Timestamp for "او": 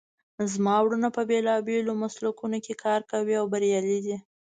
3.41-3.45